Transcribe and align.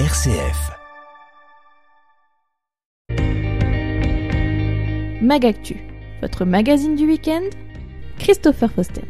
RCF. 0.00 0.72
Magactu, 5.22 5.76
votre 6.20 6.44
magazine 6.44 6.96
du 6.96 7.06
week-end, 7.06 7.44
Christopher 8.18 8.72
Faustin. 8.72 9.02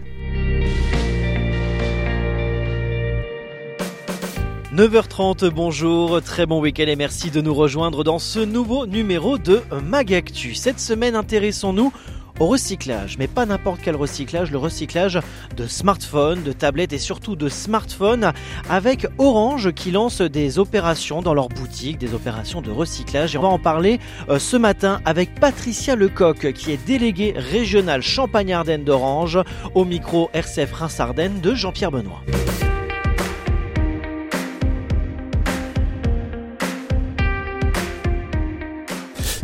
9h30, 4.74 5.48
bonjour, 5.48 6.20
très 6.20 6.44
bon 6.44 6.60
week-end 6.60 6.86
et 6.86 6.96
merci 6.96 7.30
de 7.30 7.40
nous 7.40 7.54
rejoindre 7.54 8.04
dans 8.04 8.18
ce 8.18 8.40
nouveau 8.40 8.84
numéro 8.86 9.38
de 9.38 9.62
Magactu. 9.82 10.54
Cette 10.54 10.80
semaine, 10.80 11.14
intéressons-nous 11.14 11.94
au 12.40 12.46
recyclage, 12.46 13.16
mais 13.18 13.26
pas 13.26 13.46
n'importe 13.46 13.80
quel 13.82 13.96
recyclage, 13.96 14.50
le 14.50 14.58
recyclage 14.58 15.20
de 15.56 15.66
smartphones, 15.66 16.42
de 16.42 16.52
tablettes 16.52 16.92
et 16.92 16.98
surtout 16.98 17.36
de 17.36 17.48
smartphones 17.48 18.32
avec 18.68 19.06
Orange 19.18 19.72
qui 19.72 19.90
lance 19.90 20.20
des 20.20 20.58
opérations 20.58 21.22
dans 21.22 21.34
leur 21.34 21.48
boutique, 21.48 21.98
des 21.98 22.14
opérations 22.14 22.60
de 22.60 22.70
recyclage 22.70 23.34
et 23.34 23.38
on 23.38 23.42
va 23.42 23.48
en 23.48 23.58
parler 23.58 24.00
euh, 24.28 24.38
ce 24.38 24.56
matin 24.56 25.00
avec 25.04 25.38
Patricia 25.38 25.94
Lecoq 25.94 26.52
qui 26.52 26.72
est 26.72 26.84
déléguée 26.86 27.34
régionale 27.36 28.02
Champagne-Ardenne 28.02 28.84
d'Orange 28.84 29.38
au 29.74 29.84
micro 29.84 30.30
RCF 30.32 30.72
Reims-Ardenne 30.72 31.40
de 31.40 31.54
Jean-Pierre 31.54 31.90
Benoît. 31.90 32.22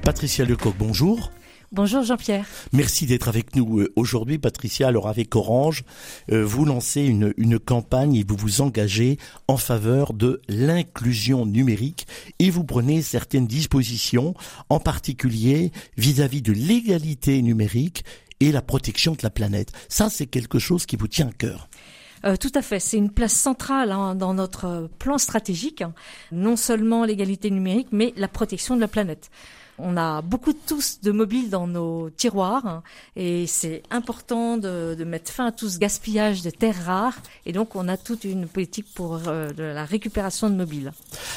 Patricia 0.02 0.44
Lecoq, 0.44 0.74
bonjour. 0.76 1.30
Bonjour 1.72 2.02
Jean-Pierre. 2.02 2.46
Merci 2.72 3.06
d'être 3.06 3.28
avec 3.28 3.54
nous 3.54 3.78
euh, 3.78 3.92
aujourd'hui, 3.94 4.38
Patricia. 4.38 4.88
Alors 4.88 5.06
avec 5.06 5.36
Orange, 5.36 5.84
euh, 6.32 6.44
vous 6.44 6.64
lancez 6.64 7.02
une, 7.02 7.32
une 7.36 7.60
campagne 7.60 8.16
et 8.16 8.24
vous 8.26 8.34
vous 8.34 8.60
engagez 8.60 9.18
en 9.46 9.56
faveur 9.56 10.12
de 10.12 10.42
l'inclusion 10.48 11.46
numérique 11.46 12.08
et 12.40 12.50
vous 12.50 12.64
prenez 12.64 13.02
certaines 13.02 13.46
dispositions, 13.46 14.34
en 14.68 14.80
particulier 14.80 15.70
vis-à-vis 15.96 16.42
de 16.42 16.50
l'égalité 16.50 17.40
numérique 17.40 18.04
et 18.40 18.50
la 18.50 18.62
protection 18.62 19.12
de 19.12 19.20
la 19.22 19.30
planète. 19.30 19.70
Ça, 19.88 20.10
c'est 20.10 20.26
quelque 20.26 20.58
chose 20.58 20.86
qui 20.86 20.96
vous 20.96 21.06
tient 21.06 21.28
à 21.28 21.32
cœur. 21.32 21.68
Euh, 22.24 22.34
tout 22.36 22.52
à 22.56 22.62
fait, 22.62 22.80
c'est 22.80 22.96
une 22.96 23.12
place 23.12 23.32
centrale 23.32 23.92
hein, 23.92 24.16
dans 24.16 24.34
notre 24.34 24.90
plan 24.98 25.18
stratégique, 25.18 25.82
hein. 25.82 25.94
non 26.32 26.56
seulement 26.56 27.04
l'égalité 27.04 27.48
numérique, 27.48 27.88
mais 27.92 28.12
la 28.16 28.26
protection 28.28 28.74
de 28.74 28.80
la 28.80 28.88
planète 28.88 29.30
on 29.82 29.96
a 29.96 30.22
beaucoup 30.22 30.52
tous 30.52 31.00
de 31.02 31.10
mobiles 31.10 31.50
dans 31.50 31.66
nos 31.66 32.10
tiroirs 32.10 32.66
hein, 32.66 32.82
et 33.16 33.46
c'est 33.46 33.82
important 33.90 34.56
de, 34.56 34.96
mettre 35.04 35.32
fin 35.32 35.46
à 35.46 35.52
tout 35.52 35.68
ce 35.68 35.78
gaspillage 35.78 36.42
de 36.42 36.50
terres 36.50 36.84
rares 36.84 37.18
et 37.46 37.52
donc 37.52 37.74
on 37.74 37.88
a 37.88 37.96
toute 37.96 38.24
une 38.24 38.46
politique 38.46 38.86
pour 38.94 39.20
euh, 39.26 39.50
la 39.56 39.84
récupération 39.84 40.50
de 40.50 40.54
mobiles. 40.54 40.92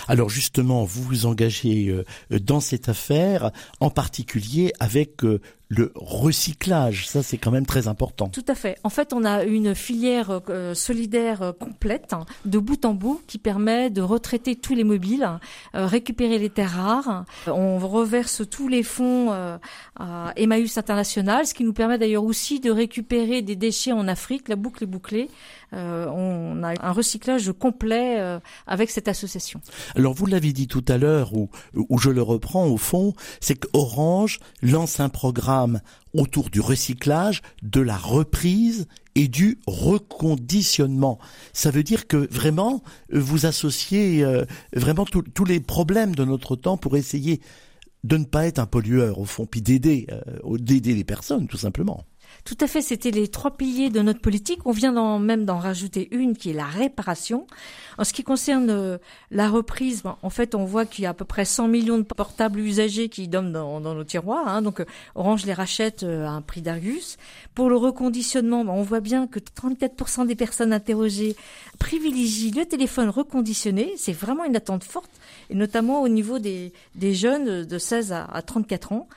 Alors 0.07 0.29
justement, 0.29 0.83
vous 0.83 1.03
vous 1.03 1.25
engagez 1.25 1.87
euh, 1.89 2.39
dans 2.39 2.59
cette 2.59 2.89
affaire, 2.89 3.51
en 3.79 3.89
particulier 3.89 4.73
avec 4.79 5.23
euh, 5.23 5.39
le 5.73 5.91
recyclage. 5.95 7.07
Ça, 7.07 7.23
c'est 7.23 7.37
quand 7.37 7.51
même 7.51 7.65
très 7.65 7.87
important. 7.87 8.27
Tout 8.29 8.45
à 8.47 8.55
fait. 8.55 8.77
En 8.83 8.89
fait, 8.89 9.13
on 9.13 9.25
a 9.25 9.43
une 9.43 9.75
filière 9.75 10.41
euh, 10.49 10.73
solidaire 10.73 11.53
complète, 11.59 12.13
hein, 12.13 12.25
de 12.45 12.59
bout 12.59 12.85
en 12.85 12.93
bout, 12.93 13.21
qui 13.27 13.37
permet 13.37 13.89
de 13.89 14.01
retraiter 14.01 14.55
tous 14.55 14.75
les 14.75 14.83
mobiles, 14.83 15.27
euh, 15.75 15.85
récupérer 15.85 16.37
les 16.37 16.49
terres 16.49 16.75
rares. 16.75 17.25
On 17.47 17.79
reverse 17.79 18.32
tous 18.41 18.67
les 18.67 18.81
fonds 18.81 19.31
à 19.99 20.33
Emmaüs 20.35 20.77
International, 20.77 21.45
ce 21.45 21.53
qui 21.53 21.63
nous 21.63 21.73
permet 21.73 21.97
d'ailleurs 21.97 22.23
aussi 22.23 22.59
de 22.59 22.71
récupérer 22.71 23.41
des 23.41 23.55
déchets 23.55 23.91
en 23.91 24.07
Afrique. 24.07 24.49
La 24.49 24.55
boucle 24.55 24.83
est 24.83 24.87
bouclée. 24.87 25.29
on 25.71 26.63
a 26.63 26.73
un 26.81 26.91
recyclage 26.91 27.51
complet 27.51 28.39
avec 28.65 28.89
cette 28.89 29.07
association. 29.07 29.61
Alors, 29.95 30.13
vous 30.13 30.25
l'avez 30.25 30.53
dit 30.53 30.67
tout 30.67 30.85
à 30.87 30.97
l'heure, 30.97 31.33
ou 31.33 31.49
je 31.99 32.09
le 32.09 32.21
reprends 32.21 32.65
au 32.65 32.77
fond, 32.77 33.13
c'est 33.39 33.55
qu'Orange 33.55 34.39
lance 34.61 34.99
un 34.99 35.09
programme 35.09 35.81
autour 36.13 36.49
du 36.49 36.61
recyclage, 36.61 37.41
de 37.61 37.81
la 37.81 37.97
reprise 37.97 38.87
et 39.15 39.27
du 39.27 39.59
reconditionnement. 39.67 41.19
Ça 41.53 41.71
veut 41.71 41.83
dire 41.83 42.07
que 42.07 42.17
vraiment, 42.31 42.83
vous 43.11 43.45
associez 43.45 44.23
euh, 44.23 44.45
vraiment 44.73 45.05
tous 45.05 45.45
les 45.45 45.59
problèmes 45.59 46.15
de 46.15 46.23
notre 46.23 46.55
temps 46.55 46.77
pour 46.77 46.97
essayer 46.97 47.41
de 48.03 48.17
ne 48.17 48.25
pas 48.25 48.45
être 48.47 48.59
un 48.59 48.65
pollueur 48.65 49.19
au 49.19 49.25
fond, 49.25 49.45
puis 49.45 49.61
d'aider, 49.61 50.07
euh, 50.11 50.57
d'aider 50.57 50.93
les 50.93 51.03
personnes 51.03 51.47
tout 51.47 51.57
simplement. 51.57 52.05
Tout 52.45 52.57
à 52.59 52.67
fait, 52.67 52.81
c'était 52.81 53.11
les 53.11 53.27
trois 53.27 53.51
piliers 53.51 53.89
de 53.89 54.01
notre 54.01 54.19
politique. 54.19 54.59
On 54.65 54.71
vient 54.71 55.19
même 55.19 55.45
d'en 55.45 55.57
rajouter 55.57 56.09
une 56.11 56.35
qui 56.35 56.49
est 56.49 56.53
la 56.53 56.65
réparation. 56.65 57.47
En 57.97 58.03
ce 58.03 58.13
qui 58.13 58.23
concerne 58.23 58.69
euh, 58.69 58.97
la 59.31 59.49
reprise, 59.49 60.03
en 60.21 60.29
fait, 60.29 60.55
on 60.55 60.65
voit 60.65 60.85
qu'il 60.85 61.03
y 61.03 61.07
a 61.07 61.11
à 61.11 61.13
peu 61.13 61.25
près 61.25 61.45
100 61.45 61.67
millions 61.67 61.97
de 61.97 62.03
portables 62.03 62.59
usagés 62.59 63.09
qui 63.09 63.27
dorment 63.27 63.51
dans, 63.51 63.79
nos 63.79 64.03
tiroirs. 64.03 64.47
Hein. 64.47 64.61
donc, 64.61 64.79
euh, 64.79 64.85
Orange 65.15 65.45
les 65.45 65.53
rachète 65.53 66.03
euh, 66.03 66.25
à 66.25 66.31
un 66.31 66.41
prix 66.41 66.61
d'Argus. 66.61 67.17
Pour 67.55 67.69
le 67.69 67.77
reconditionnement, 67.77 68.61
on 68.61 68.83
voit 68.83 68.99
bien 68.99 69.27
que 69.27 69.39
34% 69.39 70.27
des 70.27 70.35
personnes 70.35 70.73
interrogées 70.73 71.35
privilégient 71.79 72.51
le 72.51 72.65
téléphone 72.65 73.09
reconditionné. 73.09 73.93
C'est 73.97 74.13
vraiment 74.13 74.43
une 74.45 74.55
attente 74.55 74.83
forte, 74.83 75.11
et 75.49 75.55
notamment 75.55 76.01
au 76.01 76.09
niveau 76.09 76.39
des, 76.39 76.71
jeunes 76.99 77.65
de 77.65 77.77
16 77.77 78.11
à, 78.11 78.25
à 78.25 78.41
34 78.41 78.91
ans. 78.93 79.07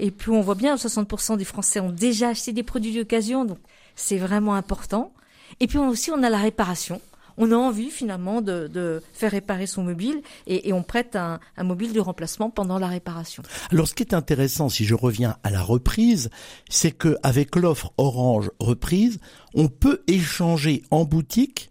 Et 0.00 0.10
puis 0.10 0.30
on 0.30 0.40
voit 0.40 0.54
bien, 0.54 0.76
60% 0.76 1.36
des 1.36 1.44
Français 1.44 1.78
ont 1.78 1.92
déjà 1.92 2.30
acheté 2.30 2.52
des 2.52 2.62
produits 2.62 2.94
d'occasion, 2.94 3.44
donc 3.44 3.58
c'est 3.94 4.16
vraiment 4.16 4.54
important. 4.54 5.12
Et 5.60 5.66
puis 5.66 5.78
aussi, 5.78 6.10
on 6.10 6.22
a 6.22 6.30
la 6.30 6.38
réparation. 6.38 7.02
On 7.36 7.52
a 7.52 7.54
envie 7.54 7.90
finalement 7.90 8.40
de, 8.40 9.02
faire 9.12 9.30
réparer 9.30 9.66
son 9.66 9.82
mobile 9.82 10.22
et, 10.46 10.72
on 10.72 10.82
prête 10.82 11.16
un, 11.16 11.38
un, 11.56 11.64
mobile 11.64 11.92
de 11.92 12.00
remplacement 12.00 12.50
pendant 12.50 12.78
la 12.78 12.88
réparation. 12.88 13.42
Alors 13.70 13.88
ce 13.88 13.94
qui 13.94 14.02
est 14.02 14.14
intéressant, 14.14 14.68
si 14.68 14.84
je 14.84 14.94
reviens 14.94 15.36
à 15.42 15.50
la 15.50 15.62
reprise, 15.62 16.30
c'est 16.68 16.92
qu'avec 16.92 17.56
l'offre 17.56 17.92
Orange 17.98 18.50
reprise, 18.58 19.20
on 19.54 19.68
peut 19.68 20.02
échanger 20.06 20.82
en 20.90 21.04
boutique 21.04 21.70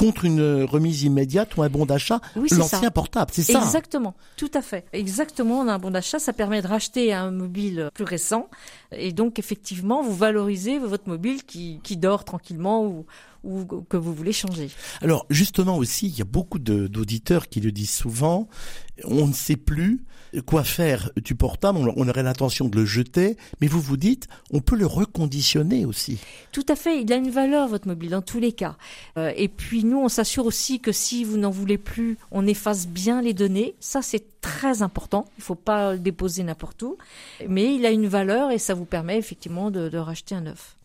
contre 0.00 0.24
une 0.24 0.64
remise 0.64 1.02
immédiate 1.02 1.56
ou 1.56 1.62
un 1.62 1.68
bon 1.68 1.84
d'achat, 1.84 2.20
l'ancien 2.34 2.90
portable, 2.90 3.30
c'est 3.34 3.42
ça 3.42 3.60
Exactement, 3.60 4.14
tout 4.36 4.50
à 4.54 4.62
fait. 4.62 4.86
Exactement, 4.92 5.60
on 5.60 5.68
a 5.68 5.74
un 5.74 5.78
bon 5.78 5.90
d'achat, 5.90 6.18
ça 6.18 6.32
permet 6.32 6.62
de 6.62 6.66
racheter 6.66 7.12
un 7.12 7.30
mobile 7.30 7.90
plus 7.92 8.04
récent 8.04 8.48
et 8.92 9.12
donc 9.12 9.38
effectivement, 9.38 10.02
vous 10.02 10.14
valorisez 10.14 10.78
votre 10.78 11.08
mobile 11.08 11.44
qui, 11.44 11.80
qui 11.82 11.96
dort 11.98 12.24
tranquillement 12.24 12.86
ou, 12.86 13.04
ou 13.44 13.64
que 13.64 13.96
vous 13.96 14.14
voulez 14.14 14.32
changer. 14.32 14.70
Alors 15.02 15.26
justement 15.28 15.76
aussi, 15.76 16.06
il 16.06 16.18
y 16.18 16.22
a 16.22 16.26
beaucoup 16.26 16.58
d'auditeurs 16.58 17.48
qui 17.48 17.60
le 17.60 17.70
disent 17.70 17.92
souvent, 17.92 18.48
on 19.04 19.26
ne 19.26 19.32
sait 19.32 19.56
plus 19.56 20.00
quoi 20.46 20.64
faire 20.64 21.10
du 21.16 21.34
portable, 21.34 21.78
on 21.96 22.08
aurait 22.08 22.22
l'intention 22.22 22.68
de 22.68 22.76
le 22.76 22.84
jeter, 22.84 23.36
mais 23.60 23.66
vous 23.66 23.80
vous 23.80 23.96
dites, 23.96 24.28
on 24.52 24.60
peut 24.60 24.76
le 24.76 24.86
reconditionner 24.86 25.84
aussi. 25.84 26.18
Tout 26.52 26.66
à 26.68 26.76
fait, 26.76 27.02
il 27.02 27.12
a 27.12 27.16
une 27.16 27.30
valeur 27.30 27.68
votre 27.68 27.88
mobile 27.88 28.10
dans 28.10 28.22
tous 28.22 28.40
les 28.40 28.52
cas. 28.52 28.76
Euh, 29.16 29.32
et 29.36 29.48
puis 29.48 29.84
nous, 29.84 29.98
on 29.98 30.08
s'assure 30.08 30.46
aussi 30.46 30.80
que 30.80 30.92
si 30.92 31.24
vous 31.24 31.36
n'en 31.36 31.50
voulez 31.50 31.78
plus, 31.78 32.18
on 32.30 32.46
efface 32.46 32.86
bien 32.86 33.22
les 33.22 33.34
données. 33.34 33.74
Ça, 33.80 34.02
c'est 34.02 34.24
très 34.40 34.82
important. 34.82 35.26
Il 35.36 35.40
ne 35.40 35.44
faut 35.44 35.54
pas 35.54 35.92
le 35.92 35.98
déposer 35.98 36.42
n'importe 36.42 36.82
où, 36.82 36.96
mais 37.48 37.74
il 37.74 37.84
a 37.84 37.90
une 37.90 38.06
valeur 38.06 38.50
et 38.50 38.58
ça 38.58 38.74
vous 38.74 38.84
permet 38.84 39.18
effectivement 39.18 39.70
de, 39.70 39.88
de 39.88 39.98
racheter 39.98 40.34
un 40.34 40.42
neuf. 40.42 40.76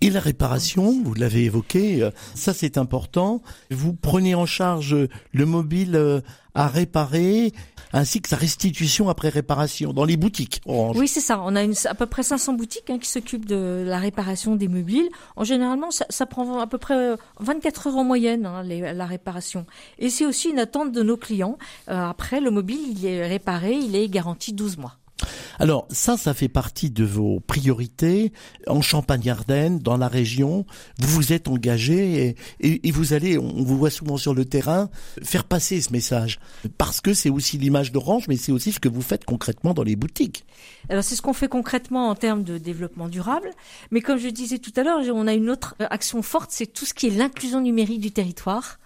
Et 0.00 0.10
la 0.10 0.20
réparation, 0.20 1.02
vous 1.02 1.14
l'avez 1.14 1.44
évoqué, 1.44 2.02
euh, 2.02 2.10
ça 2.34 2.52
c'est 2.52 2.78
important. 2.78 3.42
Vous 3.70 3.94
prenez 3.94 4.34
en 4.34 4.46
charge 4.46 4.96
le 5.32 5.46
mobile 5.46 5.96
euh, 5.96 6.20
à 6.58 6.66
réparer 6.66 7.52
ainsi 7.92 8.20
que 8.20 8.28
sa 8.28 8.36
restitution 8.36 9.08
après 9.08 9.28
réparation 9.28 9.92
dans 9.92 10.04
les 10.04 10.16
boutiques 10.16 10.60
Oui, 10.66 11.08
c'est 11.08 11.20
ça. 11.20 11.40
On 11.42 11.54
a 11.56 11.62
à 11.62 11.94
peu 11.94 12.06
près 12.06 12.22
500 12.22 12.54
boutiques 12.54 12.90
hein, 12.90 12.98
qui 12.98 13.08
s'occupent 13.08 13.46
de 13.46 13.84
la 13.86 13.98
réparation 13.98 14.56
des 14.56 14.68
mobiles. 14.68 15.08
En 15.36 15.44
généralement, 15.44 15.90
ça, 15.90 16.04
ça 16.10 16.26
prend 16.26 16.58
à 16.58 16.66
peu 16.66 16.78
près 16.78 17.14
24 17.38 17.86
heures 17.86 17.96
en 17.96 18.04
moyenne 18.04 18.44
hein, 18.44 18.62
la 18.64 19.06
réparation. 19.06 19.66
Et 19.98 20.10
c'est 20.10 20.26
aussi 20.26 20.50
une 20.50 20.58
attente 20.58 20.92
de 20.92 21.02
nos 21.02 21.16
clients. 21.16 21.56
Euh, 21.88 22.10
après, 22.10 22.40
le 22.40 22.50
mobile, 22.50 22.80
il 22.90 23.06
est 23.06 23.26
réparé, 23.26 23.72
il 23.72 23.94
est 23.94 24.08
garanti 24.08 24.52
12 24.52 24.78
mois. 24.78 24.96
Alors 25.58 25.86
ça, 25.90 26.16
ça 26.16 26.34
fait 26.34 26.48
partie 26.48 26.90
de 26.90 27.04
vos 27.04 27.40
priorités 27.40 28.32
en 28.66 28.80
Champagne-Ardenne, 28.80 29.78
dans 29.78 29.96
la 29.96 30.08
région. 30.08 30.64
Vous 30.98 31.08
vous 31.08 31.32
êtes 31.32 31.48
engagé 31.48 32.36
et, 32.60 32.90
vous 32.90 33.12
allez, 33.12 33.38
on 33.38 33.62
vous 33.62 33.76
voit 33.76 33.90
souvent 33.90 34.16
sur 34.16 34.34
le 34.34 34.44
terrain, 34.44 34.88
faire 35.22 35.44
passer 35.44 35.80
ce 35.80 35.92
message. 35.92 36.38
Parce 36.78 37.00
que 37.00 37.14
c'est 37.14 37.30
aussi 37.30 37.58
l'image 37.58 37.92
d'Orange, 37.92 38.28
mais 38.28 38.36
c'est 38.36 38.52
aussi 38.52 38.72
ce 38.72 38.80
que 38.80 38.88
vous 38.88 39.02
faites 39.02 39.24
concrètement 39.24 39.74
dans 39.74 39.82
les 39.82 39.96
boutiques. 39.96 40.44
Alors 40.88 41.02
c'est 41.02 41.16
ce 41.16 41.22
qu'on 41.22 41.32
fait 41.32 41.48
concrètement 41.48 42.08
en 42.08 42.14
termes 42.14 42.44
de 42.44 42.58
développement 42.58 43.08
durable. 43.08 43.50
Mais 43.90 44.00
comme 44.00 44.18
je 44.18 44.28
disais 44.28 44.58
tout 44.58 44.72
à 44.76 44.82
l'heure, 44.82 45.00
on 45.12 45.26
a 45.26 45.34
une 45.34 45.50
autre 45.50 45.74
action 45.90 46.22
forte, 46.22 46.50
c'est 46.52 46.66
tout 46.66 46.86
ce 46.86 46.94
qui 46.94 47.08
est 47.08 47.10
l'inclusion 47.10 47.60
numérique 47.60 48.00
du 48.00 48.12
territoire. 48.12 48.78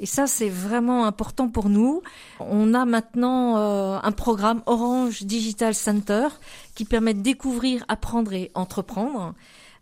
Et 0.00 0.06
ça, 0.06 0.26
c'est 0.26 0.48
vraiment 0.48 1.04
important 1.04 1.48
pour 1.48 1.68
nous. 1.68 2.02
On 2.40 2.72
a 2.72 2.86
maintenant 2.86 3.58
euh, 3.58 3.98
un 4.02 4.12
programme 4.12 4.62
Orange 4.66 5.22
Digital 5.22 5.74
Center 5.74 6.28
qui 6.74 6.86
permet 6.86 7.14
de 7.14 7.20
découvrir, 7.20 7.84
apprendre 7.86 8.32
et 8.32 8.50
entreprendre. 8.54 9.34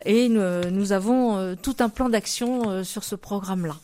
Et 0.05 0.29
nous, 0.29 0.93
avons 0.93 1.37
euh, 1.37 1.55
tout 1.61 1.76
un 1.81 1.88
plan 1.88 2.09
d'action 2.09 2.70
euh, 2.70 2.85
sur 2.85 3.05
ce 3.05 3.15
programme-là. 3.15 3.76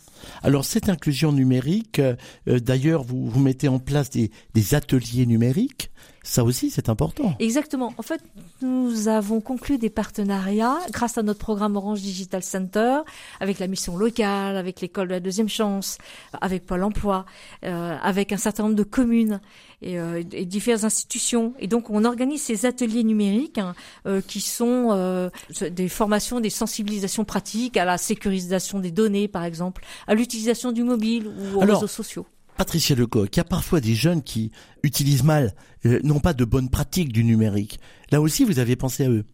Alors 0.43 0.65
cette 0.65 0.89
inclusion 0.89 1.33
numérique, 1.33 1.99
euh, 1.99 2.17
d'ailleurs, 2.47 3.03
vous, 3.03 3.39
mettez 3.39 3.69
en 3.69 3.79
place 3.79 4.11
des 4.11 4.75
ateliers 4.75 5.27
numériques. 5.27 5.91
Ça 6.25 6.43
aussi, 6.43 6.71
c'est 6.71 6.89
important. 6.89 7.37
Exactement. 7.39 7.93
En 7.99 8.03
fait, 8.03 8.21
nous 8.63 9.09
avons 9.09 9.43
conclu 9.43 9.77
des 9.77 9.91
partenariats 9.91 10.79
grâce 10.91 11.19
à 11.19 11.23
notre 11.23 11.39
programme 11.39 11.77
Orange 11.77 12.01
Digital 12.01 12.43
Center 12.43 13.01
avec 13.41 13.59
la 13.59 13.67
mission 13.67 13.97
locale, 13.97 14.57
avec 14.57 14.81
l'école 14.81 15.09
de 15.09 15.13
la 15.13 15.21
deuxième 15.21 15.51
chance, 15.51 15.99
avec 16.41 16.65
Pôle 16.65 16.83
Emploi, 16.83 17.27
euh, 17.65 17.97
avec 18.03 18.33
un 18.33 18.39
certain 18.39 18.65
nombre 18.65 18.75
de 18.75 18.85
communes 18.85 19.41
et, 19.83 19.99
euh, 19.99 20.23
et, 20.33 20.47
diverses 20.47 20.85
institutions. 20.85 21.53
Et 21.59 21.67
donc, 21.67 21.91
on 21.91 22.05
organise 22.05 22.43
ces 22.43 22.65
ateliers 22.65 23.05
numériques 23.05 23.59
hein, 23.59 23.75
euh, 24.07 24.23
qui 24.27 24.41
sont 24.41 24.89
euh, 24.93 25.29
des 25.61 25.89
formations, 25.89 26.41
des 26.41 26.51
sensibilisations 26.51 27.25
pratiques 27.25 27.77
à 27.77 27.85
la 27.85 27.99
sécurisation 27.99 28.81
des 28.81 28.91
données, 28.91 29.29
par 29.29 29.45
exemple, 29.45 29.85
à 30.07 30.15
l'utilisation 30.15 30.73
du 30.73 30.83
mobile 30.83 31.27
ou 31.29 31.59
aux 31.59 31.63
Alors, 31.63 31.77
réseaux 31.77 31.87
sociaux. 31.87 32.27
Patricia 32.57 32.95
Lecoq, 32.95 33.29
il 33.33 33.37
y 33.37 33.41
a 33.41 33.45
parfois 33.45 33.81
des 33.81 33.95
jeunes 33.95 34.23
qui 34.23 34.53
utilisent 34.83 35.25
mal, 35.25 35.55
euh, 35.87 36.01
n'ont 36.05 36.21
pas 36.21 36.35
de 36.35 36.45
bonnes 36.45 36.71
pratiques 36.71 37.13
du 37.13 37.25
numérique. 37.25 37.81
Là 38.11 38.21
aussi, 38.21 38.45
vous 38.45 38.59
avez 38.59 38.77
pensé 38.77 39.05
à 39.05 39.11
eux. 39.11 39.25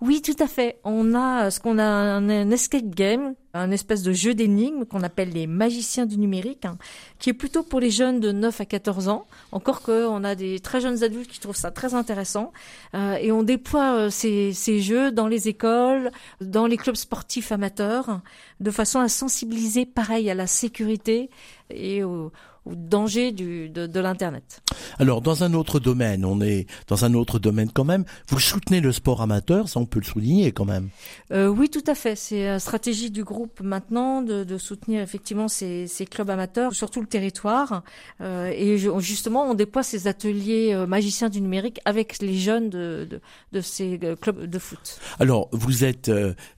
Oui, 0.00 0.22
tout 0.22 0.36
à 0.42 0.46
fait. 0.46 0.78
On 0.84 1.14
a 1.14 1.50
ce 1.50 1.60
qu'on 1.60 1.78
a 1.78 1.84
un, 1.84 2.50
escape 2.50 2.94
game, 2.94 3.34
un 3.58 3.70
espèce 3.70 4.02
de 4.02 4.12
jeu 4.12 4.34
d'énigmes 4.34 4.84
qu'on 4.84 5.02
appelle 5.02 5.30
les 5.30 5.46
magiciens 5.46 6.06
du 6.06 6.18
numérique, 6.18 6.64
hein, 6.64 6.78
qui 7.18 7.30
est 7.30 7.34
plutôt 7.34 7.62
pour 7.62 7.80
les 7.80 7.90
jeunes 7.90 8.20
de 8.20 8.32
9 8.32 8.60
à 8.60 8.64
14 8.64 9.08
ans. 9.08 9.26
Encore 9.52 9.82
qu'on 9.82 10.24
a 10.24 10.34
des 10.34 10.60
très 10.60 10.80
jeunes 10.80 11.02
adultes 11.02 11.30
qui 11.30 11.40
trouvent 11.40 11.56
ça 11.56 11.70
très 11.70 11.94
intéressant. 11.94 12.52
Euh, 12.94 13.16
et 13.16 13.32
on 13.32 13.42
déploie 13.42 13.96
euh, 13.96 14.10
ces, 14.10 14.52
ces, 14.52 14.80
jeux 14.80 15.10
dans 15.10 15.28
les 15.28 15.48
écoles, 15.48 16.10
dans 16.40 16.66
les 16.66 16.76
clubs 16.76 16.96
sportifs 16.96 17.52
amateurs, 17.52 18.20
de 18.60 18.70
façon 18.70 19.00
à 19.00 19.08
sensibiliser, 19.08 19.86
pareil, 19.86 20.30
à 20.30 20.34
la 20.34 20.46
sécurité 20.46 21.30
et 21.70 22.04
au, 22.04 22.32
au 22.66 22.74
danger 22.74 23.32
du, 23.32 23.68
de, 23.68 23.86
de 23.86 24.00
l'Internet. 24.00 24.60
Alors, 24.98 25.22
dans 25.22 25.44
un 25.44 25.54
autre 25.54 25.78
domaine, 25.78 26.24
on 26.24 26.40
est 26.40 26.66
dans 26.88 27.04
un 27.04 27.14
autre 27.14 27.38
domaine 27.38 27.70
quand 27.72 27.84
même. 27.84 28.04
Vous 28.28 28.40
soutenez 28.40 28.80
le 28.80 28.92
sport 28.92 29.22
amateur, 29.22 29.68
ça 29.68 29.80
on 29.80 29.86
peut 29.86 30.00
le 30.00 30.04
souligner 30.04 30.52
quand 30.52 30.64
même. 30.64 30.88
Euh, 31.32 31.46
oui, 31.46 31.68
tout 31.68 31.84
à 31.86 31.94
fait. 31.94 32.16
C'est 32.16 32.44
la 32.44 32.58
stratégie 32.58 33.10
du 33.10 33.24
groupe 33.24 33.45
maintenant 33.62 34.22
de, 34.22 34.58
soutenir 34.58 35.02
effectivement 35.02 35.48
ces, 35.48 35.88
clubs 36.10 36.30
amateurs, 36.30 36.74
surtout 36.74 37.00
le 37.00 37.06
territoire. 37.06 37.82
Euh, 38.20 38.50
et 38.54 38.78
justement, 38.98 39.50
on 39.50 39.54
déploie 39.54 39.82
ces 39.82 40.06
ateliers 40.06 40.72
euh, 40.72 40.86
magiciens 40.86 41.28
du 41.28 41.40
numérique 41.40 41.80
avec 41.84 42.20
les 42.20 42.38
jeunes 42.38 42.70
de, 42.70 43.20
ces 43.60 43.98
euh, 44.02 44.16
clubs 44.16 44.44
de 44.44 44.58
foot. 44.58 45.00
Alors, 45.18 45.48
vous 45.52 45.84
êtes 45.84 46.10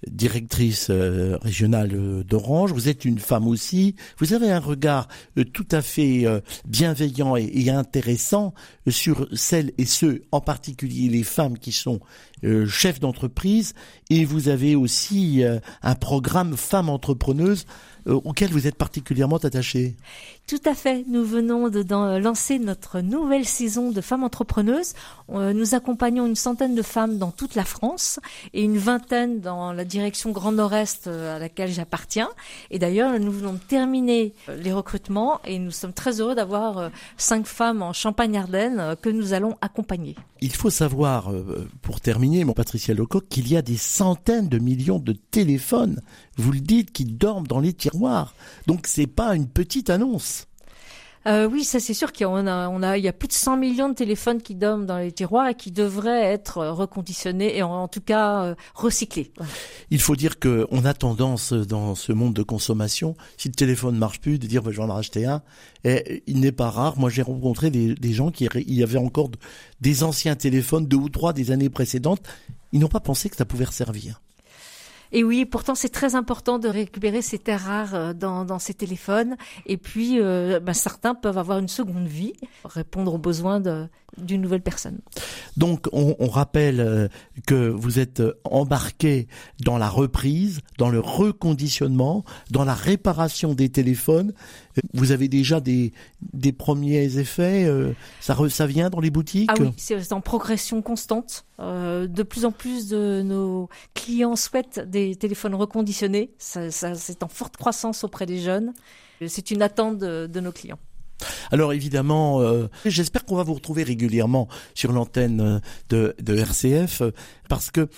directrice 0.07 0.91
régionale 0.91 2.25
d'Orange, 2.25 2.73
vous 2.73 2.89
êtes 2.89 3.05
une 3.05 3.19
femme 3.19 3.47
aussi. 3.47 3.97
Vous 4.19 4.33
avez 4.33 4.51
un 4.51 4.61
regard 4.61 5.09
tout 5.53 5.67
à 5.71 5.83
fait 5.83 6.27
bienveillant 6.67 7.37
et 7.37 7.71
intéressant 7.71 8.55
sur 8.89 9.29
celles 9.33 9.73
et 9.79 9.87
ceux, 9.87 10.23
en 10.33 10.41
particulier 10.41 11.09
les 11.09 11.23
femmes 11.23 11.59
qui 11.59 11.73
sont 11.73 12.01
euh, 12.45 12.67
chefs 12.67 13.01
d'entreprise, 13.01 13.75
et 14.11 14.25
vous 14.25 14.49
avez 14.49 14.77
aussi 14.77 15.43
euh, 15.43 15.59
un 15.83 15.95
programme 15.95 16.57
femmes 16.57 16.89
entrepreneuses 16.89 17.67
auquel 18.09 18.51
vous 18.51 18.67
êtes 18.67 18.77
particulièrement 18.77 19.37
attachée. 19.37 19.97
Tout 20.47 20.61
à 20.65 20.75
fait. 20.75 21.05
Nous 21.09 21.25
venons 21.25 21.69
de 21.69 21.83
dans, 21.83 22.19
lancer 22.19 22.59
notre 22.59 23.01
nouvelle 23.01 23.45
saison 23.45 23.91
de 23.91 24.01
femmes 24.01 24.25
entrepreneuses. 24.25 24.95
Euh, 25.31 25.53
nous 25.53 25.75
accompagnons 25.75 26.25
une 26.25 26.37
centaine 26.37 26.75
de 26.75 26.81
femmes 26.81 27.19
dans 27.19 27.31
toute 27.31 27.55
la 27.55 27.65
France 27.65 28.19
et 28.55 28.63
une 28.63 28.79
vingtaine 28.79 29.41
dans 29.41 29.75
la 29.75 29.85
direction 29.85 30.31
Grand 30.31 30.53
Nord-Est 30.53 31.07
euh, 31.07 31.37
à 31.37 31.39
laquelle 31.39 31.71
j'appartiens. 31.71 32.31
Et 32.71 32.79
d'ailleurs, 32.79 33.21
nous 33.21 33.31
venons 33.31 33.53
de 33.53 33.59
terminer 33.59 34.33
les 34.49 34.73
recrutements 34.73 35.41
et 35.45 35.59
nous 35.59 35.71
sommes 35.71 35.93
très 35.93 36.21
heureux 36.23 36.35
d'avoir 36.35 36.91
cinq 37.19 37.47
femmes 37.47 37.83
en 37.83 37.93
Champagne-Ardenne 37.93 38.97
que 39.03 39.11
nous 39.11 39.35
allons 39.35 39.57
accompagner. 39.61 40.17
Il 40.41 40.55
faut 40.55 40.71
savoir, 40.71 41.31
pour 41.83 42.01
terminer, 42.01 42.45
mon 42.45 42.53
Patricia 42.53 42.95
Lecoq, 42.95 43.29
qu'il 43.29 43.49
y 43.49 43.57
a 43.57 43.63
des 43.63 43.77
centaines 43.77 44.49
de 44.49 44.59
millions 44.59 45.01
de 45.01 45.13
téléphones, 45.13 46.01
vous 46.37 46.53
le 46.53 46.61
dites, 46.61 46.93
qui 46.93 47.05
dorment 47.05 47.47
dans 47.47 47.61
les 47.61 47.73
tiroirs. 47.73 47.98
Donc 48.67 48.87
c'est 48.87 49.07
pas 49.07 49.35
une 49.35 49.49
petite 49.49 49.91
annonce. 49.91 50.49
Euh, 51.27 51.47
oui, 51.47 51.65
ça 51.65 51.81
c'est 51.81 51.95
sûr 51.95 52.13
qu'il 52.13 52.23
y 52.23 52.25
a, 52.25 52.31
on 52.31 52.47
a, 52.47 52.69
on 52.69 52.83
a, 52.83 52.97
il 52.97 53.05
y 53.05 53.09
a 53.09 53.13
plus 53.13 53.29
de 53.29 53.33
100 53.33 53.57
millions 53.57 53.89
de 53.89 53.95
téléphones 53.95 54.41
qui 54.41 54.55
dorment 54.55 54.87
dans 54.87 54.99
les 54.99 55.13
tiroirs 55.13 55.49
et 55.49 55.55
qui 55.55 55.73
devraient 55.73 56.25
être 56.25 56.65
reconditionnés 56.67 57.57
et 57.57 57.63
en, 57.63 57.71
en 57.71 57.89
tout 57.89 58.01
cas 58.01 58.45
euh, 58.45 58.55
recyclés. 58.75 59.33
Voilà. 59.37 59.53
Il 59.91 60.01
faut 60.01 60.17
dire 60.17 60.39
que 60.39 60.67
on 60.71 60.85
a 60.85 60.95
tendance 60.95 61.53
dans 61.53 61.95
ce 61.95 62.13
monde 62.13 62.35
de 62.35 62.43
consommation, 62.43 63.15
si 63.37 63.49
le 63.49 63.55
téléphone 63.55 63.95
ne 63.95 64.01
marche 64.01 64.21
plus, 64.21 64.39
de 64.39 64.47
dire 64.47 64.63
bah, 64.63 64.71
je 64.73 64.79
vais 64.79 64.85
en 64.85 64.95
racheter 64.95 65.27
un. 65.27 65.43
Et 65.85 66.23
il 66.27 66.41
n'est 66.41 66.53
pas 66.53 66.71
rare. 66.71 66.99
Moi, 66.99 67.11
j'ai 67.11 67.23
rencontré 67.23 67.71
des, 67.71 67.95
des, 67.95 68.13
gens 68.13 68.31
qui 68.31 68.49
il 68.55 68.75
y 68.75 68.83
avait 68.83 68.99
encore 68.99 69.31
des 69.81 70.05
anciens 70.05 70.35
téléphones, 70.35 70.87
deux 70.87 70.97
ou 70.97 71.09
trois 71.09 71.33
des 71.33 71.51
années 71.51 71.71
précédentes. 71.71 72.23
Ils 72.73 72.81
n'ont 72.81 72.89
pas 72.89 73.01
pensé 73.01 73.29
que 73.29 73.37
ça 73.37 73.45
pouvait 73.45 73.67
servir. 73.67 74.21
Et 75.13 75.25
oui, 75.25 75.45
pourtant 75.45 75.75
c'est 75.75 75.89
très 75.89 76.15
important 76.15 76.59
de 76.59 76.69
récupérer 76.69 77.23
ces 77.23 77.39
terres 77.39 77.65
rares 77.65 78.15
dans, 78.15 78.45
dans 78.45 78.59
ces 78.59 78.75
téléphones. 78.75 79.37
Et 79.67 79.77
puis, 79.77 80.21
euh, 80.21 80.61
ben, 80.61 80.73
certains 80.75 81.15
peuvent 81.15 81.39
avoir 81.39 81.59
une 81.59 81.69
seconde 81.69 82.07
vie, 82.07 82.35
répondre 82.65 83.15
aux 83.15 83.19
besoins 83.19 83.61
d'une 84.23 84.41
nouvelle 84.41 84.63
personne. 84.63 84.99
Donc, 85.57 85.87
on, 85.93 86.17
on 86.19 86.29
rappelle 86.29 86.81
euh, 86.81 87.09
que 87.47 87.69
vous 87.69 87.99
êtes 87.99 88.23
embarqué 88.45 89.29
dans 89.65 89.79
la 89.79 89.89
reprise, 89.89 90.61
dans 90.77 90.91
le 90.91 91.01
reconditionnement, 91.01 92.25
dans 92.51 92.65
la 92.65 92.75
réparation 92.75 93.55
des 93.55 93.69
téléphones. 93.69 94.33
Vous 94.95 95.11
avez 95.11 95.29
déjà 95.29 95.61
des, 95.61 95.93
des 96.33 96.53
premiers 96.53 97.19
effets 97.19 97.65
euh, 97.65 97.93
ça, 98.21 98.35
re, 98.35 98.49
ça 98.51 98.67
vient 98.67 98.91
dans 98.91 99.01
les 99.01 99.11
boutiques? 99.11 99.51
Ah 99.53 99.55
oui, 99.59 99.73
c'est 99.77 100.13
en 100.13 100.21
progression 100.21 100.83
constante. 100.83 101.45
Euh, 101.61 102.07
de 102.07 102.23
plus 102.23 102.45
en 102.45 102.53
plus 102.53 102.89
de 102.89 103.23
nos 103.23 103.69
clients 103.95 104.37
souhaitent 104.37 104.79
des 104.79 105.17
téléphones 105.17 105.57
reconditionnés. 105.57 106.31
Ça, 106.39 106.71
ça, 106.71 106.95
c'est 106.95 107.25
en 107.25 107.29
forte 107.29 107.57
croissance 107.57 108.05
auprès 108.05 108.27
des 108.27 108.39
jeunes. 108.39 108.73
C'est 109.27 109.51
une 109.51 109.63
attente 109.63 109.99
de, 109.99 110.29
de 110.29 110.41
nos 110.41 110.53
clients. 110.53 110.79
Alors 111.51 111.73
évidemment, 111.73 112.41
euh, 112.41 112.69
j'espère 112.85 113.25
qu'on 113.25 113.37
va 113.37 113.43
vous 113.43 113.55
retrouver 113.55 113.83
régulièrement 113.83 114.49
sur 114.75 114.93
l'antenne 114.93 115.61
de, 115.89 116.15
de 116.21 116.37
RCF 116.37 117.03
parce 117.49 117.71
que 117.71 117.89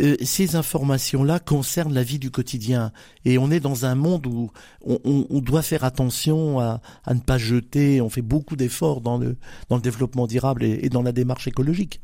euh, 0.00 0.16
ces 0.22 0.54
informations-là 0.54 1.40
concernent 1.40 1.92
la 1.92 2.02
vie 2.02 2.18
du 2.18 2.30
quotidien. 2.30 2.92
Et 3.24 3.38
on 3.38 3.50
est 3.50 3.60
dans 3.60 3.84
un 3.84 3.94
monde 3.94 4.26
où 4.26 4.50
on, 4.84 5.40
doit 5.40 5.62
faire 5.62 5.84
attention 5.84 6.60
à, 6.60 6.80
ne 7.08 7.20
pas 7.20 7.38
jeter. 7.38 8.00
On 8.00 8.08
fait 8.08 8.22
beaucoup 8.22 8.56
d'efforts 8.56 9.00
dans 9.00 9.18
le, 9.18 9.36
dans 9.68 9.76
le 9.76 9.82
développement 9.82 10.26
durable 10.26 10.62
et, 10.64 10.88
dans 10.88 11.02
la 11.02 11.12
démarche 11.12 11.48
écologique. 11.48 12.00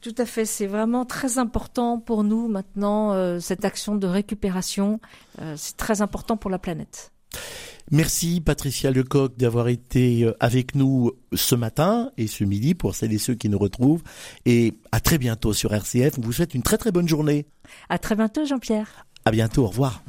Tout 0.00 0.14
à 0.16 0.26
fait, 0.26 0.44
c'est 0.44 0.66
vraiment 0.66 1.04
très 1.04 1.38
important 1.38 1.98
pour 1.98 2.22
nous 2.22 2.46
maintenant, 2.46 3.12
euh, 3.12 3.40
cette 3.40 3.64
action 3.64 3.96
de 3.96 4.06
récupération. 4.06 5.00
Euh, 5.40 5.54
c'est 5.56 5.76
très 5.76 6.02
important 6.02 6.36
pour 6.36 6.50
la 6.50 6.58
planète. 6.58 7.12
Merci 7.90 8.42
Patricia 8.42 8.90
Lecoq 8.90 9.36
d'avoir 9.38 9.68
été 9.68 10.30
avec 10.40 10.74
nous 10.74 11.12
ce 11.32 11.54
matin 11.54 12.10
et 12.18 12.26
ce 12.26 12.44
midi 12.44 12.74
pour 12.74 12.94
celles 12.94 13.14
et 13.14 13.18
ceux 13.18 13.34
qui 13.34 13.48
nous 13.48 13.58
retrouvent. 13.58 14.02
Et 14.44 14.74
à 14.92 15.00
très 15.00 15.16
bientôt 15.16 15.54
sur 15.54 15.72
RCF. 15.72 16.18
On 16.18 16.22
vous 16.22 16.32
souhaite 16.32 16.54
une 16.54 16.62
très 16.62 16.76
très 16.76 16.92
bonne 16.92 17.08
journée. 17.08 17.46
À 17.88 17.98
très 17.98 18.14
bientôt 18.14 18.44
Jean-Pierre. 18.44 19.06
À 19.24 19.30
bientôt, 19.30 19.64
au 19.64 19.68
revoir. 19.68 20.02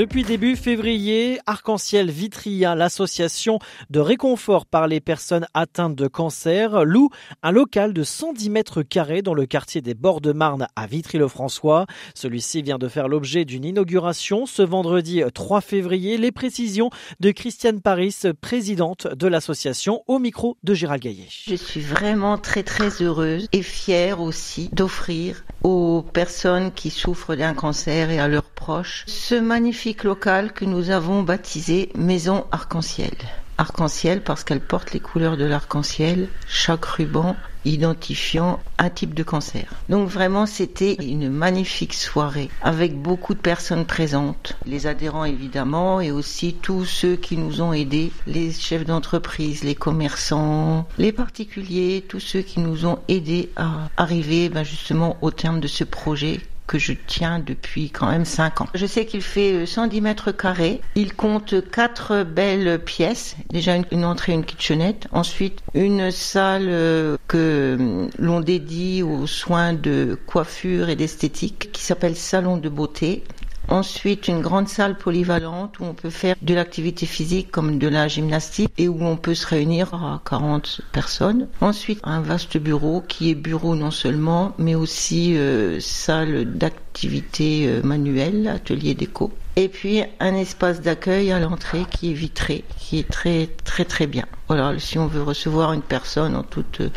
Depuis 0.00 0.24
début 0.24 0.56
février, 0.56 1.40
Arc-en-Ciel 1.44 2.10
Vitria, 2.10 2.74
l'association 2.74 3.58
de 3.90 4.00
réconfort 4.00 4.64
par 4.64 4.88
les 4.88 4.98
personnes 4.98 5.46
atteintes 5.52 5.94
de 5.94 6.06
cancer, 6.08 6.86
loue 6.86 7.10
un 7.42 7.50
local 7.50 7.92
de 7.92 8.02
110 8.02 8.48
mètres 8.48 8.80
carrés 8.80 9.20
dans 9.20 9.34
le 9.34 9.44
quartier 9.44 9.82
des 9.82 9.92
Bords 9.92 10.22
de 10.22 10.32
Marne 10.32 10.68
à 10.74 10.86
Vitry-le-François. 10.86 11.84
Celui-ci 12.14 12.62
vient 12.62 12.78
de 12.78 12.88
faire 12.88 13.08
l'objet 13.08 13.44
d'une 13.44 13.62
inauguration 13.62 14.46
ce 14.46 14.62
vendredi 14.62 15.22
3 15.34 15.60
février. 15.60 16.16
Les 16.16 16.32
précisions 16.32 16.88
de 17.20 17.30
Christiane 17.30 17.82
Paris, 17.82 18.16
présidente 18.40 19.06
de 19.06 19.26
l'association, 19.26 20.02
au 20.06 20.18
micro 20.18 20.56
de 20.64 20.72
Gérald 20.72 21.02
Gaillet. 21.02 21.28
Je 21.28 21.56
suis 21.56 21.82
vraiment 21.82 22.38
très 22.38 22.62
très 22.62 23.02
heureuse 23.02 23.48
et 23.52 23.62
fière 23.62 24.22
aussi 24.22 24.70
d'offrir 24.72 25.44
aux 25.62 26.02
personnes 26.14 26.72
qui 26.72 26.88
souffrent 26.88 27.34
d'un 27.34 27.52
cancer 27.52 28.10
et 28.10 28.18
à 28.18 28.28
leurs 28.28 28.44
proches 28.44 29.04
ce 29.06 29.34
magnifique 29.34 29.89
local 30.04 30.52
que 30.52 30.64
nous 30.64 30.90
avons 30.90 31.22
baptisé 31.22 31.90
Maison 31.94 32.46
Arc-en-Ciel. 32.52 33.14
Arc-en-ciel 33.58 34.22
parce 34.22 34.44
qu'elle 34.44 34.60
porte 34.60 34.92
les 34.92 35.00
couleurs 35.00 35.36
de 35.36 35.44
l'arc-en-ciel. 35.44 36.28
Chaque 36.46 36.84
ruban 36.84 37.36
identifiant 37.64 38.60
un 38.78 38.90
type 38.90 39.14
de 39.14 39.22
cancer. 39.22 39.66
Donc 39.88 40.08
vraiment, 40.08 40.46
c'était 40.46 40.94
une 40.94 41.28
magnifique 41.28 41.94
soirée 41.94 42.48
avec 42.62 42.96
beaucoup 42.96 43.34
de 43.34 43.40
personnes 43.40 43.84
présentes, 43.84 44.56
les 44.64 44.86
adhérents 44.86 45.24
évidemment, 45.24 46.00
et 46.00 46.10
aussi 46.10 46.54
tous 46.54 46.84
ceux 46.84 47.16
qui 47.16 47.36
nous 47.36 47.60
ont 47.60 47.72
aidés, 47.72 48.12
les 48.26 48.52
chefs 48.52 48.86
d'entreprise, 48.86 49.62
les 49.62 49.74
commerçants, 49.74 50.88
les 50.98 51.12
particuliers, 51.12 52.04
tous 52.08 52.20
ceux 52.20 52.40
qui 52.40 52.60
nous 52.60 52.86
ont 52.86 52.98
aidés 53.08 53.50
à 53.56 53.88
arriver 53.96 54.48
ben, 54.48 54.64
justement 54.64 55.16
au 55.20 55.30
terme 55.30 55.60
de 55.60 55.68
ce 55.68 55.84
projet 55.84 56.40
que 56.70 56.78
je 56.78 56.92
tiens 56.92 57.40
depuis 57.40 57.90
quand 57.90 58.08
même 58.08 58.24
5 58.24 58.60
ans. 58.60 58.68
Je 58.74 58.86
sais 58.86 59.04
qu'il 59.04 59.22
fait 59.22 59.66
110 59.66 59.98
euh, 59.98 60.00
mètres 60.02 60.30
carrés. 60.30 60.80
Il 60.94 61.14
compte 61.14 61.68
quatre 61.68 62.22
belles 62.22 62.78
pièces. 62.78 63.34
Déjà 63.50 63.74
une, 63.90 64.04
entrée, 64.04 64.34
une 64.34 64.44
kitchenette. 64.44 65.08
Ensuite, 65.10 65.58
une 65.74 66.12
salle 66.12 66.68
euh, 66.68 67.16
que 67.26 67.76
euh, 67.76 68.06
l'on 68.20 68.38
dédie 68.38 69.02
aux 69.02 69.26
soins 69.26 69.72
de 69.72 70.16
coiffure 70.26 70.90
et 70.90 70.94
d'esthétique 70.94 71.72
qui 71.72 71.82
s'appelle 71.82 72.14
Salon 72.14 72.56
de 72.56 72.68
beauté 72.68 73.24
Ensuite, 73.70 74.26
une 74.26 74.40
grande 74.40 74.68
salle 74.68 74.98
polyvalente 74.98 75.78
où 75.78 75.84
on 75.84 75.94
peut 75.94 76.10
faire 76.10 76.34
de 76.42 76.54
l'activité 76.54 77.06
physique 77.06 77.52
comme 77.52 77.78
de 77.78 77.86
la 77.86 78.08
gymnastique 78.08 78.72
et 78.78 78.88
où 78.88 79.04
on 79.04 79.16
peut 79.16 79.36
se 79.36 79.46
réunir 79.46 79.94
à 79.94 80.20
40 80.28 80.80
personnes. 80.90 81.46
Ensuite, 81.60 82.00
un 82.02 82.20
vaste 82.20 82.56
bureau 82.58 83.00
qui 83.06 83.30
est 83.30 83.36
bureau 83.36 83.76
non 83.76 83.92
seulement, 83.92 84.54
mais 84.58 84.74
aussi 84.74 85.36
euh, 85.36 85.78
salle 85.78 86.56
d'activité 86.56 87.68
euh, 87.68 87.80
manuelle, 87.84 88.48
atelier 88.48 88.94
déco. 88.94 89.30
Et 89.62 89.68
puis 89.68 90.02
un 90.20 90.34
espace 90.36 90.80
d'accueil 90.80 91.32
à 91.32 91.38
l'entrée 91.38 91.84
qui 91.90 92.12
est 92.12 92.14
vitré, 92.14 92.64
qui 92.78 92.98
est 92.98 93.06
très 93.06 93.46
très 93.62 93.84
très 93.84 94.06
bien. 94.06 94.24
Voilà, 94.48 94.78
si 94.78 94.98
on 94.98 95.06
veut 95.06 95.22
recevoir 95.22 95.74
une 95.74 95.82
personne 95.82 96.34
en 96.34 96.42
toute 96.42 96.80
euh, 96.80 96.88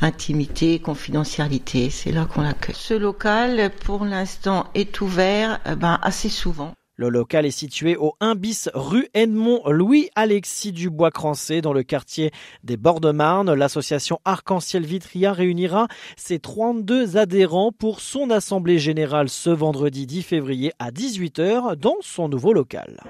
intimité, 0.00 0.78
confidentialité, 0.78 1.90
c'est 1.90 2.12
là 2.12 2.24
qu'on 2.24 2.42
l'accueille. 2.42 2.76
Ce 2.78 2.94
local, 2.94 3.72
pour 3.84 4.04
l'instant, 4.04 4.68
est 4.76 5.00
ouvert 5.00 5.58
euh, 5.66 5.74
ben, 5.74 5.98
assez 6.00 6.28
souvent. 6.28 6.74
Le 6.98 7.10
local 7.10 7.44
est 7.44 7.50
situé 7.50 7.94
au 7.94 8.14
1 8.20 8.36
bis 8.36 8.70
rue 8.72 9.08
Edmond 9.12 9.60
Louis-Alexis 9.68 10.72
Dubois-Crancé 10.72 11.60
dans 11.60 11.74
le 11.74 11.82
quartier 11.82 12.30
des 12.64 12.78
Bords 12.78 13.02
de 13.02 13.10
Marne. 13.10 13.52
L'association 13.52 14.18
Arc-en-Ciel 14.24 14.86
Vitria 14.86 15.34
réunira 15.34 15.88
ses 16.16 16.38
32 16.38 17.18
adhérents 17.18 17.70
pour 17.70 18.00
son 18.00 18.30
assemblée 18.30 18.78
générale 18.78 19.28
ce 19.28 19.50
vendredi 19.50 20.06
10 20.06 20.22
février 20.22 20.72
à 20.78 20.90
18h 20.90 21.76
dans 21.76 21.96
son 22.00 22.30
nouveau 22.30 22.54
local. 22.54 23.02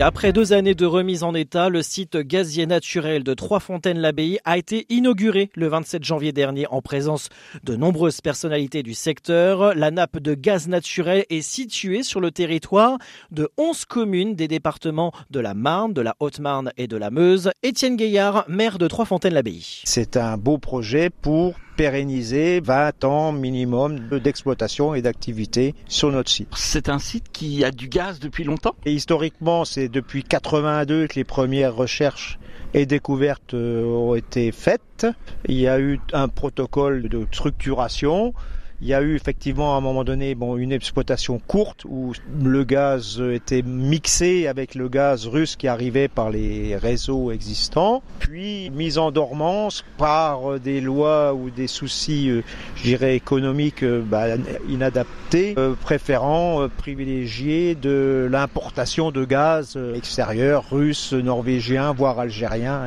Après 0.00 0.32
deux 0.32 0.52
années 0.52 0.76
de 0.76 0.86
remise 0.86 1.24
en 1.24 1.34
état, 1.34 1.68
le 1.68 1.82
site 1.82 2.16
gazier 2.16 2.66
naturel 2.66 3.24
de 3.24 3.34
Trois-Fontaines-l'Abbaye 3.34 4.38
a 4.44 4.56
été 4.56 4.86
inauguré 4.90 5.50
le 5.56 5.66
27 5.66 6.04
janvier 6.04 6.30
dernier 6.30 6.68
en 6.70 6.80
présence 6.80 7.30
de 7.64 7.74
nombreuses 7.74 8.20
personnalités 8.20 8.84
du 8.84 8.94
secteur. 8.94 9.74
La 9.74 9.90
nappe 9.90 10.20
de 10.20 10.34
gaz 10.34 10.68
naturel 10.68 11.24
est 11.30 11.42
située 11.42 12.04
sur 12.04 12.20
le 12.20 12.30
territoire 12.30 12.98
de 13.32 13.48
11 13.58 13.86
communes 13.86 14.34
des 14.36 14.46
départements 14.46 15.12
de 15.30 15.40
la 15.40 15.54
Marne, 15.54 15.92
de 15.92 16.00
la 16.00 16.14
Haute-Marne 16.20 16.70
et 16.76 16.86
de 16.86 16.96
la 16.96 17.10
Meuse. 17.10 17.50
Étienne 17.64 17.96
Gaillard, 17.96 18.44
maire 18.46 18.78
de 18.78 18.86
Trois-Fontaines-l'Abbaye. 18.86 19.82
C'est 19.82 20.16
un 20.16 20.36
beau 20.36 20.58
projet 20.58 21.10
pour 21.10 21.56
pérenniser 21.78 22.58
20 22.58 23.04
ans 23.04 23.30
minimum 23.30 24.00
d'exploitation 24.18 24.96
et 24.96 25.00
d'activité 25.00 25.76
sur 25.86 26.10
notre 26.10 26.28
site. 26.28 26.48
C'est 26.56 26.88
un 26.88 26.98
site 26.98 27.26
qui 27.32 27.64
a 27.64 27.70
du 27.70 27.86
gaz 27.86 28.18
depuis 28.18 28.42
longtemps? 28.42 28.74
Et 28.84 28.92
Historiquement, 28.92 29.64
c'est 29.64 29.88
depuis 29.88 30.24
82 30.24 31.06
que 31.06 31.14
les 31.14 31.22
premières 31.22 31.76
recherches 31.76 32.40
et 32.74 32.84
découvertes 32.84 33.54
euh, 33.54 33.84
ont 33.84 34.16
été 34.16 34.50
faites. 34.50 35.06
Il 35.46 35.54
y 35.54 35.68
a 35.68 35.78
eu 35.78 36.00
un 36.12 36.26
protocole 36.26 37.08
de 37.08 37.24
structuration 37.30 38.34
il 38.80 38.88
y 38.88 38.94
a 38.94 39.02
eu 39.02 39.16
effectivement 39.16 39.74
à 39.74 39.78
un 39.78 39.80
moment 39.80 40.04
donné 40.04 40.34
bon, 40.34 40.56
une 40.56 40.72
exploitation 40.72 41.40
courte 41.46 41.84
où 41.84 42.12
le 42.40 42.64
gaz 42.64 43.20
était 43.20 43.62
mixé 43.62 44.46
avec 44.46 44.74
le 44.74 44.88
gaz 44.88 45.26
russe 45.26 45.56
qui 45.56 45.66
arrivait 45.66 46.08
par 46.08 46.30
les 46.30 46.76
réseaux 46.76 47.32
existants, 47.32 48.02
puis 48.20 48.70
mise 48.70 48.98
en 48.98 49.10
dormance 49.10 49.84
par 49.96 50.60
des 50.60 50.80
lois 50.80 51.34
ou 51.34 51.50
des 51.50 51.66
soucis, 51.66 52.30
euh, 52.30 52.42
je 52.76 52.82
dirais, 52.84 53.16
économiques 53.16 53.82
euh, 53.82 54.02
bah, 54.04 54.26
inadaptés, 54.68 55.08
euh, 55.34 55.74
préférant 55.74 56.68
privilégier 56.76 57.74
de 57.74 58.28
l'importation 58.30 59.10
de 59.10 59.24
gaz 59.24 59.78
extérieur, 59.94 60.64
russe, 60.70 61.12
norvégien, 61.12 61.92
voire 61.92 62.18
algérien 62.18 62.82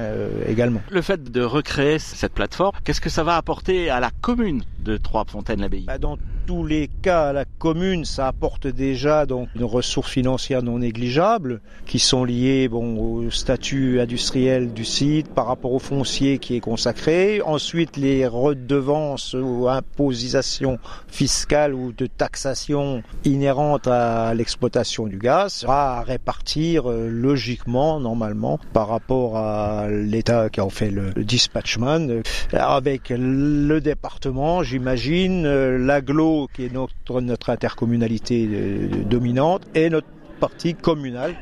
également. 0.48 0.82
Le 0.90 1.02
fait 1.02 1.32
de 1.32 1.42
recréer 1.42 2.00
cette 2.00 2.34
plateforme, 2.34 2.76
qu'est-ce 2.84 3.02
que 3.02 3.10
ça 3.10 3.24
va 3.24 3.36
apporter 3.36 3.90
à 3.90 4.00
la 4.00 4.12
commune 4.22 4.64
de 4.80 4.98
Trois-Fontaines-l'Abbaye? 4.98 5.86
Bah, 5.86 5.98
dans 5.98 6.18
tous 6.46 6.66
les 6.66 6.90
cas, 7.02 7.34
la 7.34 7.46
commune, 7.46 8.06
ça 8.06 8.28
apporte 8.28 8.68
déjà 8.68 9.26
donc 9.26 9.50
une 9.56 9.64
ressource 9.64 10.10
financière 10.12 10.64
non 10.64 10.80
négligeable 10.80 11.62
qui 11.86 12.00
sont 12.00 12.24
liées 12.24 12.68
bon, 12.68 12.98
au 12.98 13.32
statut 13.32 14.00
industriel 14.00 14.74
du 14.74 14.86
site 14.86 15.28
par 15.34 15.48
rapport 15.48 15.74
au 15.74 15.80
foncier 15.80 16.40
qui 16.40 16.56
est 16.56 16.60
consacré. 16.60 17.42
Ensuite, 17.42 17.98
les 17.98 18.28
redevances 18.28 19.34
ou 19.34 19.68
impositions 19.68 20.78
fiscales 21.08 21.74
ou 21.74 21.92
de 21.92 22.08
taxation 22.08 23.04
inhérentes 23.26 23.88
à 23.88 24.34
l'exploitation 24.34 25.08
du 25.08 25.18
gaz 25.18 25.54
sera 25.54 26.00
à 26.00 26.04
répartir 26.04 26.90
euh, 26.90 27.08
logiquement, 27.10 28.00
normalement, 28.00 28.60
par 28.74 28.88
rapport 28.88 29.38
à 29.38 29.88
l'État 29.90 30.50
qui 30.50 30.62
en 30.62 30.70
fait 30.70 30.90
le, 30.90 31.12
dispatchman, 31.24 32.22
avec 32.54 33.10
le 33.10 33.80
département, 33.80 34.64
j'imagine, 34.64 35.46
euh, 35.46 35.78
qui 36.48 36.66
est 36.66 36.74
notre, 36.74 37.22
notre 37.22 37.50
intercommunalité 37.50 38.48
euh, 38.52 38.88
dominante 39.06 39.64
et 39.76 39.90
notre 39.90 40.08
partie 40.40 40.74
communale 40.74 41.36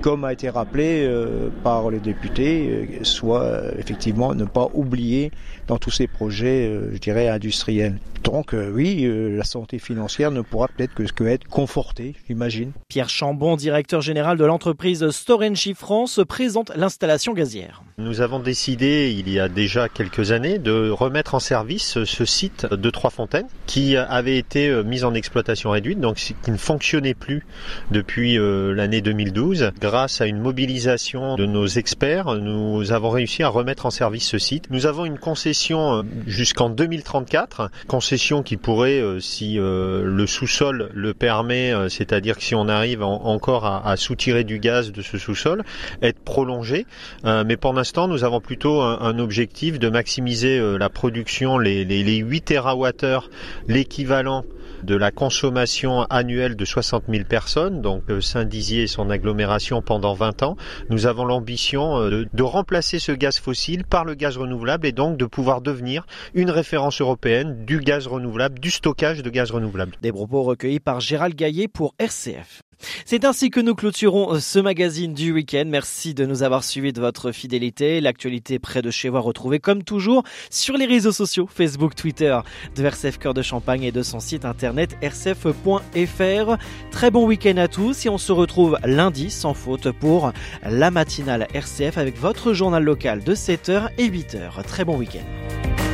comme 0.00 0.24
a 0.24 0.32
été 0.32 0.48
rappelé 0.48 1.04
euh, 1.04 1.50
par 1.62 1.90
les 1.90 1.98
députés, 1.98 2.68
euh, 2.68 3.04
soit 3.04 3.62
effectivement 3.78 4.34
ne 4.34 4.44
pas 4.44 4.68
oublier 4.74 5.30
dans 5.66 5.78
tous 5.78 5.90
ces 5.90 6.06
projets, 6.06 6.70
je 6.92 6.98
dirais, 6.98 7.28
industriels. 7.28 7.98
Donc 8.24 8.54
oui, 8.54 9.08
la 9.08 9.44
santé 9.44 9.78
financière 9.78 10.30
ne 10.30 10.40
pourra 10.40 10.68
peut-être 10.68 10.94
que, 10.94 11.02
que, 11.04 11.24
être 11.24 11.46
confortée, 11.46 12.14
j'imagine. 12.26 12.72
Pierre 12.88 13.08
Chambon, 13.08 13.56
directeur 13.56 14.00
général 14.00 14.38
de 14.38 14.44
l'entreprise 14.44 15.08
Storengy 15.10 15.74
France, 15.74 16.20
présente 16.28 16.72
l'installation 16.74 17.32
gazière. 17.32 17.82
Nous 17.98 18.20
avons 18.20 18.38
décidé, 18.38 19.14
il 19.16 19.28
y 19.28 19.40
a 19.40 19.48
déjà 19.48 19.88
quelques 19.88 20.32
années, 20.32 20.58
de 20.58 20.88
remettre 20.90 21.34
en 21.34 21.40
service 21.40 22.04
ce 22.04 22.24
site 22.24 22.66
de 22.66 22.90
Trois-Fontaines 22.90 23.48
qui 23.66 23.96
avait 23.96 24.38
été 24.38 24.68
euh, 24.68 24.82
mis 24.82 25.04
en 25.04 25.14
exploitation 25.14 25.70
réduite, 25.70 26.00
donc 26.00 26.16
qui 26.16 26.50
ne 26.50 26.56
fonctionnait 26.56 27.14
plus 27.14 27.44
depuis 27.90 28.38
euh, 28.38 28.72
l'année 28.72 29.00
2012. 29.00 29.72
Grâce 29.88 30.20
à 30.20 30.26
une 30.26 30.38
mobilisation 30.38 31.36
de 31.36 31.46
nos 31.46 31.66
experts, 31.66 32.34
nous 32.34 32.92
avons 32.92 33.08
réussi 33.08 33.42
à 33.42 33.48
remettre 33.48 33.86
en 33.86 33.90
service 33.90 34.28
ce 34.28 34.38
site. 34.38 34.66
Nous 34.70 34.84
avons 34.84 35.06
une 35.06 35.18
concession 35.18 35.98
euh, 35.98 36.02
jusqu'en 36.26 36.68
2034, 36.68 37.70
concession 37.86 38.42
qui 38.42 38.58
pourrait, 38.58 39.02
si 39.20 39.56
le 39.58 40.26
sous-sol 40.26 40.90
le 40.92 41.14
permet, 41.14 41.72
c'est-à-dire 41.88 42.36
que 42.36 42.42
si 42.42 42.54
on 42.54 42.68
arrive 42.68 43.02
encore 43.02 43.64
à, 43.64 43.96
soutirer 43.96 44.44
du 44.44 44.58
gaz 44.58 44.92
de 44.92 45.00
ce 45.00 45.16
sous-sol, 45.16 45.64
être 46.02 46.20
prolongée. 46.20 46.86
mais 47.24 47.56
pendant 47.56 47.82
nous 48.08 48.24
avons 48.24 48.40
plutôt 48.40 48.80
un, 48.80 49.18
objectif 49.18 49.78
de 49.78 49.88
maximiser 49.88 50.58
euh, 50.58 50.76
la 50.76 50.88
production, 50.88 51.58
les, 51.58 51.84
les 51.84 52.16
8 52.16 52.44
TWh, 52.44 53.28
l'équivalent 53.66 54.44
de 54.82 54.94
la 54.94 55.10
consommation 55.10 56.02
annuelle 56.04 56.56
de 56.56 56.64
60 56.64 57.04
000 57.08 57.24
personnes, 57.24 57.82
donc 57.82 58.02
euh, 58.10 58.20
Saint-Dizier 58.20 58.84
et 58.84 58.86
son 58.86 59.10
agglomération 59.10 59.82
pendant 59.82 60.14
20 60.14 60.42
ans. 60.42 60.56
Nous 60.90 61.06
avons 61.06 61.24
l'ambition 61.24 61.98
euh, 62.00 62.26
de, 62.32 62.42
remplacer 62.42 62.98
ce 62.98 63.12
gaz 63.12 63.38
fossile 63.38 63.84
par 63.84 64.04
le 64.04 64.14
gaz 64.14 64.36
renouvelable 64.36 64.86
et 64.86 64.92
donc 64.92 65.16
de 65.16 65.26
pouvoir 65.26 65.60
devenir 65.60 66.06
une 66.34 66.50
référence 66.50 67.00
européenne 67.00 67.64
du 67.64 67.80
gaz 67.80 68.06
renouvelable, 68.06 68.58
du 68.58 68.70
stockage 68.70 69.22
de 69.22 69.30
gaz 69.30 69.50
renouvelable. 69.50 69.96
Des 70.02 70.12
propos 70.12 70.42
recueillis 70.42 70.80
par 70.80 71.00
Gérald 71.00 71.34
Gaillet 71.34 71.68
pour 71.68 71.94
RCF. 71.98 72.62
C'est 73.04 73.24
ainsi 73.24 73.50
que 73.50 73.60
nous 73.60 73.74
clôturons 73.74 74.38
ce 74.40 74.58
magazine 74.58 75.14
du 75.14 75.32
week-end. 75.32 75.64
Merci 75.66 76.14
de 76.14 76.26
nous 76.26 76.42
avoir 76.42 76.64
suivis 76.64 76.92
de 76.92 77.00
votre 77.00 77.32
fidélité. 77.32 78.00
L'actualité 78.00 78.58
près 78.58 78.82
de 78.82 78.90
chez 78.90 79.08
vous 79.08 79.20
retrouvée 79.20 79.58
comme 79.58 79.82
toujours 79.82 80.22
sur 80.50 80.76
les 80.76 80.86
réseaux 80.86 81.12
sociaux, 81.12 81.48
Facebook, 81.52 81.94
Twitter 81.94 82.38
de 82.76 82.84
RCF 82.84 83.18
Cœur 83.18 83.34
de 83.34 83.42
Champagne 83.42 83.82
et 83.82 83.92
de 83.92 84.02
son 84.02 84.20
site 84.20 84.44
internet 84.44 84.96
rcf.fr. 85.02 86.56
Très 86.90 87.10
bon 87.10 87.26
week-end 87.26 87.56
à 87.56 87.68
tous 87.68 88.06
et 88.06 88.08
on 88.08 88.18
se 88.18 88.32
retrouve 88.32 88.78
lundi 88.84 89.30
sans 89.30 89.54
faute 89.54 89.90
pour 89.92 90.32
la 90.62 90.90
matinale 90.90 91.48
RCF 91.54 91.98
avec 91.98 92.18
votre 92.18 92.52
journal 92.52 92.82
local 92.82 93.24
de 93.24 93.34
7h 93.34 93.88
et 93.98 94.08
8h. 94.08 94.62
Très 94.64 94.84
bon 94.84 94.96
week-end. 94.96 95.87